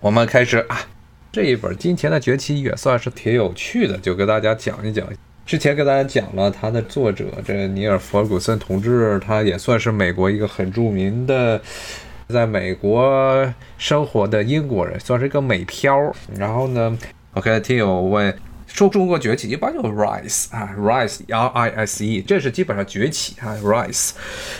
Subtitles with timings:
[0.00, 0.80] 我们开始啊，
[1.30, 5.06] 这一本《金钱的崛起》也算是挺有趣的，就跟大家讲一讲。
[5.44, 11.60] 之前跟大家讲了，他的作者这尼尔·弗古森同志，他也算是美国一个很著名的，
[12.28, 16.10] 在美国生活的英国人，算是一个美漂。
[16.34, 16.96] 然后呢
[17.34, 18.34] ，OK，听友问。
[18.72, 24.10] 说中国崛起一般就 rise 啊，rise，r i s e，这是基本上崛起啊，rise。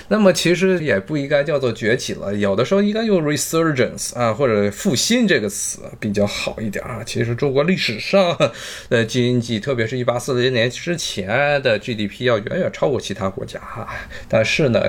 [0.09, 7.03] 那么其实也不应该叫做崛起了，有的时候应该用 resurgence 啊，或者复兴这个词比较好一点啊。
[7.07, 8.37] 其实中国历史上
[8.89, 11.29] 的经济，特别是一八四零年之前
[11.63, 13.89] 的 GDP 要远远超过其他国家哈。
[14.29, 14.83] 但是呢，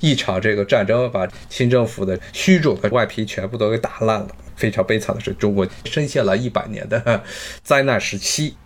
[0.00, 4.28] 一场这个战争把清政府的虚肿的外皮全部都给打烂了。
[4.56, 7.22] 非常悲惨的是，中国深陷了一百年的
[7.62, 8.56] 灾难时期。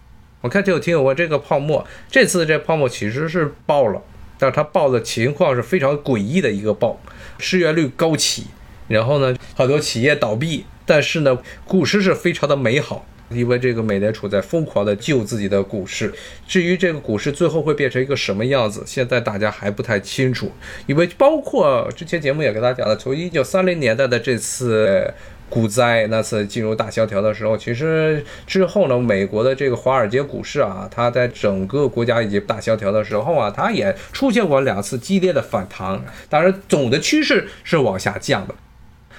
[0.41, 4.01] 我看这有听友问，这个泡沫这次这泡沫其实是爆了，
[4.39, 7.01] 但是它爆的情况是非常诡异的一个爆，
[7.39, 8.47] 失业率高企，
[8.87, 16.15] 然后呢好多企业倒闭，但是呢股市是非常的美好，因为这个美联储在疯狂的救自己的股市。
[16.47, 20.53] 至于这个股市最后会变成一个什么样子，现在大家还不太清楚，
[20.87, 25.13] 因为包括之前节目也跟大家讲了，从一九三零年代的这次。
[25.51, 38.55] 股灾那次进入大萧条的时候，其实之后呢，美国的这个华尔街股市啊，它在整个国家以及大萧条的时候啊，它也出现过两次激烈的反弹，当然总的趋势是往下降的。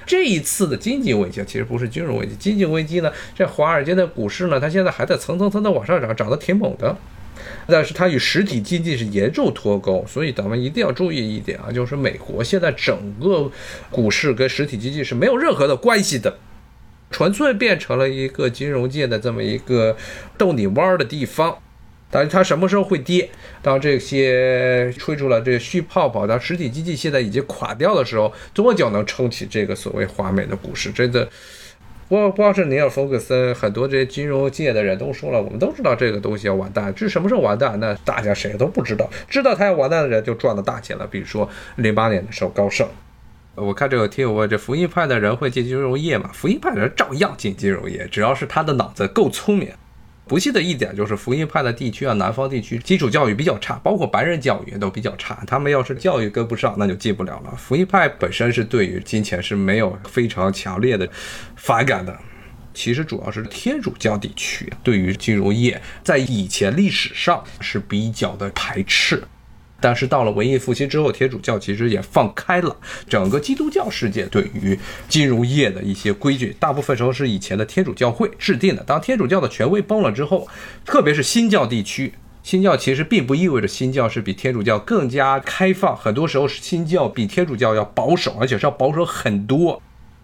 [0.05, 6.95] 这一次的经济危机其实不是金融危机，经济危机呢，这华尔街的股市呢，它现在还在层层层的往上涨，涨得挺猛的。
[7.67, 13.51] 但是它与实体经济是严重脱钩，所以咱们一定要注意一点啊，就是美国现在整个
[13.89, 16.37] 股市跟实体经济是没有任何的关系的，
[17.11, 19.95] 纯粹变成了一个金融界的这么一个
[20.37, 21.57] 逗你玩儿的地方。
[22.11, 23.29] 但是它什么时候会跌？
[23.61, 30.91] 当这些吹出了这个虚泡泡，当实体经济现在已经垮掉的时候，多久能撑起这个所谓华美的股市？
[30.91, 31.29] 真的。
[32.09, 39.07] 不光是尼尔·弗格森，很多这些金融界的人都说了，我们都知道这个东西要完蛋，至于什么时候完蛋，那大家谁都不知道。
[39.29, 41.05] 知道他要完蛋的人就赚了大钱了。
[41.05, 42.87] 比如说零八年的时候，高盛。
[43.53, 46.31] 我看这个听友问，这福音派的人会进金融业吗？
[46.33, 49.71] 福音派的人照样进金融业，只要是他的脑子够聪明。
[50.29, 55.43] 不幸的一点就是福音派的地区啊，南方地区基础教育比较差，包括白人教育也都比较差。
[55.47, 57.53] 他们要是教育跟不上，那就进不了了。
[57.57, 61.09] 福音派本身是对于金钱是没有非常强烈的
[61.55, 62.15] 反感的。
[62.71, 69.23] 其实主要是天主教地区对于金融业在以前历史上是比较的排斥。
[69.81, 72.75] 但是到了文艺复兴之后，天主教其实也放开了
[73.07, 78.83] 整个基督教世界对于金融业的一些规矩，大部分时候是以前的天主教会制定的。
[78.83, 80.47] 当天主教的权威崩了之后，
[80.85, 82.13] 特别是新教地区，
[82.43, 89.81] 新教其实并不意味着新教是比天主教更加开放，很多时候是新教比天主教要保守，而且是要保守很多。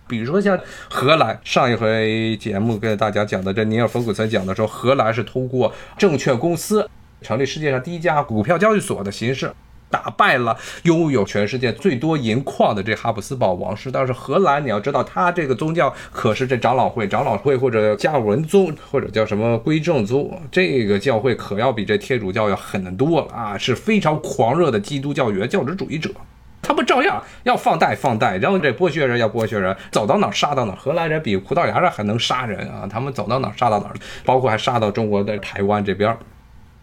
[0.08, 6.88] 比如说像荷兰，上一回节目跟大家讲的，这尼尔·冯古森讲的时候，荷兰是通过证券公司。
[7.22, 9.52] 成立世界上第一家股票交易所的形式，
[9.90, 13.90] 打败了拥有全世界最多银矿的这哈布斯堡王室。
[13.92, 23.58] 但是荷兰，你要知道，他这个宗教可是这长老会、长老会或者加尔文宗或者叫什么归正宗，这个教会可要比这天主教要狠得多了啊！
[23.58, 26.10] 是非常狂热的基督教原教旨主义者，
[26.62, 30.76] 他们照样要放贷放贷，然后这剥削人要剥削人，走到哪杀到哪。
[30.76, 32.88] 荷兰人比葡萄牙人还能杀人啊！
[32.92, 33.94] 他们走到哪杀到哪，
[34.26, 36.16] 包括还杀到中国的台湾这边。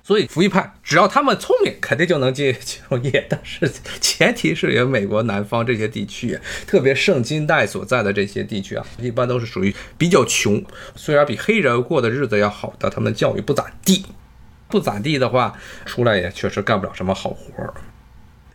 [0.05, 3.27] 所以福一派只要他们聪明，肯定就能进 金融业。
[3.29, 3.71] 但是
[4.01, 10.62] 前提是有美国南方这些地区，特别圣金带所在的这些地区啊，一般都是属于比较穷。
[10.97, 14.05] 虽然比黑人过的日子要好，但他们教育不咋地。
[14.69, 15.55] 不咋地的话，
[15.85, 17.75] 出来也确实干不了什么好活儿。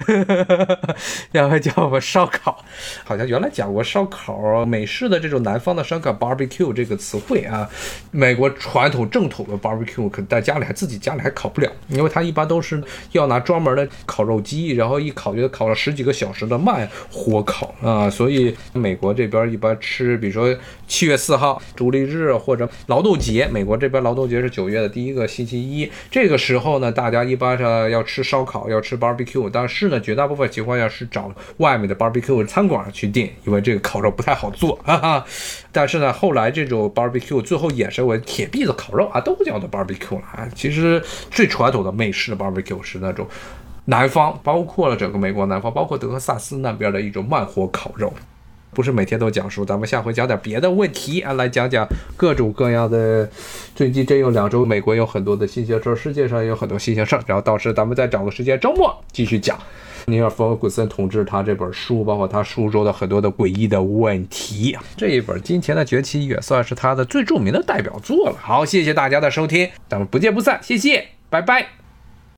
[1.31, 2.63] 然后叫我们烧烤，
[3.03, 7.67] 好像原来讲过烧烤，美式的这种南方的烧烤 barbecue 这个词汇啊，
[8.11, 12.81] 美国传统正统的 barbecue 可在家里还自己家里还烤不了，因为它一般都是
[13.13, 20.55] 要拿专门的烤肉机，然后一烤就烤了十几个小时的慢火烤啊，所以美国这边一般吃，比如说
[20.87, 29.86] 七月四号独立日或者劳动节，美国这边劳动节是九月的第一个星期一，这个时候呢，大家一般上要吃烧烤，要吃 barbecue，但是。
[29.89, 35.25] 呢，绝大部分情况下是找外面的 barbecue 餐馆去订，因为这个烤肉不太好做，哈哈。
[35.71, 40.47] 但是呢，后来这种 barbecue 最后衍生为铁篦子烤肉啊，都叫做 barbecue 了啊。
[40.55, 43.27] 其实最传统的美式的 barbecue 是那种
[43.85, 48.11] 南方，包括了整个美国南方，包括德克萨斯那边的一种慢火烤肉。
[48.73, 53.27] 不是每天都讲述，咱们下回讲点别的问题啊，来讲讲各种各样的。
[53.77, 57.21] 最近这有两周，美国有很多的新鲜事儿，世界上也有很多新鲜事儿。
[57.27, 59.55] 然后到时咱们再找个时间，周末继续讲。
[60.07, 68.37] 尼尔·弗古森同志他这本书，包括他书中的很多的诡异的问题，这一本《金钱的崛起》也算是他的最著名的代表作了。
[68.41, 71.67] 好，谢谢大家的收听，咱们不见不散，谢谢，拜拜。